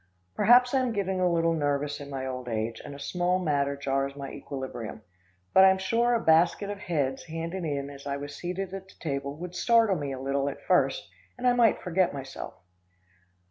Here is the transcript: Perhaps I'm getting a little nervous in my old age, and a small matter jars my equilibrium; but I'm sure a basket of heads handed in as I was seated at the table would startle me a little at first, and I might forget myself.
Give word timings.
Perhaps 0.33 0.73
I'm 0.73 0.93
getting 0.93 1.19
a 1.21 1.31
little 1.31 1.53
nervous 1.53 1.99
in 1.99 2.09
my 2.09 2.25
old 2.25 2.49
age, 2.49 2.81
and 2.83 2.95
a 2.95 2.99
small 2.99 3.37
matter 3.37 3.77
jars 3.77 4.15
my 4.15 4.31
equilibrium; 4.31 5.03
but 5.53 5.63
I'm 5.63 5.77
sure 5.77 6.15
a 6.15 6.19
basket 6.19 6.71
of 6.71 6.79
heads 6.79 7.25
handed 7.25 7.65
in 7.65 7.91
as 7.91 8.07
I 8.07 8.17
was 8.17 8.35
seated 8.35 8.73
at 8.73 8.87
the 8.87 8.95
table 8.99 9.35
would 9.37 9.53
startle 9.53 9.95
me 9.97 10.11
a 10.11 10.19
little 10.19 10.49
at 10.49 10.63
first, 10.65 11.07
and 11.37 11.45
I 11.45 11.53
might 11.53 11.83
forget 11.83 12.15
myself. 12.15 12.55